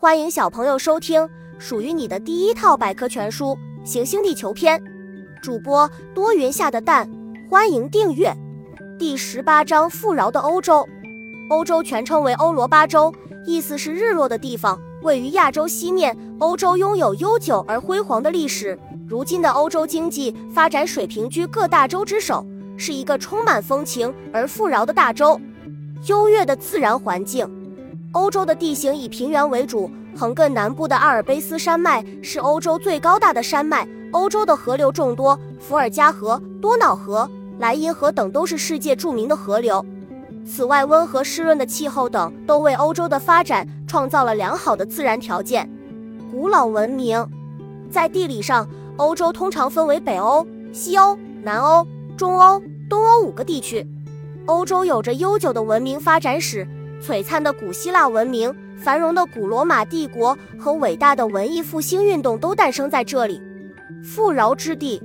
[0.00, 1.28] 欢迎小朋友收听
[1.58, 4.78] 属于你的第一套百科全书《行星地球篇》，
[5.42, 7.10] 主播多云下的蛋，
[7.50, 8.32] 欢迎订阅。
[8.96, 10.88] 第十八章：富饶的欧洲。
[11.50, 13.12] 欧洲全称为欧罗巴洲，
[13.44, 16.16] 意思是日落的地方，位于亚洲西面。
[16.38, 18.78] 欧洲拥有悠久而辉煌的历史，
[19.08, 22.46] 如今的欧洲经济发展水平居各大洲之首，
[22.76, 25.40] 是一个充满风情而富饶的大洲。
[26.06, 27.50] 优越的自然环境。
[28.12, 33.86] 欧洲的地形以平原为主，横亘南部的阿尔卑斯山脉是欧洲最高大的山脉。
[34.12, 39.84] 欧洲的河流众多，伏尔加河、多瑙河、莱茵河等都是世界著名的河流。
[40.46, 45.68] 此外，温和湿润的气候等都为欧洲的发展创造了良好的自然条件。
[46.30, 47.28] 古老文明，
[47.90, 48.66] 在地理上，
[48.96, 53.86] 欧洲通常分为北欧、西欧、南欧、中欧、东欧五个地区。
[54.46, 56.66] 欧洲有着悠久的文明发展史。
[57.00, 63.40] 璀璨的古希腊文明、繁荣的古罗马帝国和伟大的文艺复兴运动都诞生在这里。
[64.02, 65.02] 富饶之地，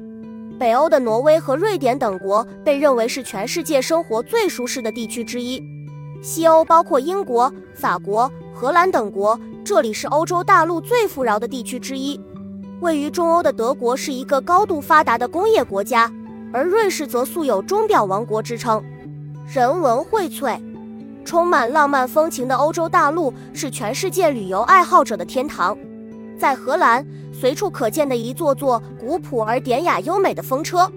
[0.59, 5.63] 北欧的挪威和瑞典等国被认为是全世界生活最舒适的地区之一。
[6.21, 12.19] 西欧包括英国、法国、荷兰等国，这里是欧洲大陆最富饶的地区之一。
[12.81, 16.11] 位于中欧的德国是一个高度发达的工业国家，
[16.51, 18.83] 而瑞士则素有“钟表王国”之称。
[19.47, 20.59] 人文荟萃。
[21.23, 25.77] 充满浪漫风情的欧洲大陆是全世界旅游爱好者的天堂。
[26.37, 30.87] 在荷兰，随处可见的一座座古朴而典雅优美的风车；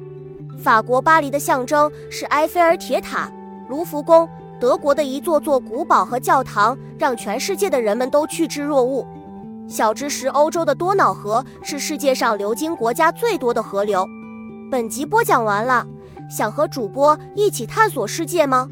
[0.59, 3.31] 法国巴黎的象征是埃菲尔铁塔、
[3.69, 4.27] 卢浮宫；
[4.61, 9.07] 德国的一座座古堡和教堂让全世界的人们都趋之若鹜。
[9.69, 14.07] 小知识：欧洲的多瑙河是世界上流经国家最多的河流。
[14.71, 15.87] 本集播讲完了，
[16.31, 18.69] 想和主播一起探索世界吗？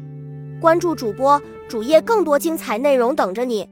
[0.65, 3.69] 关注主播主页，更多精彩内容等着你。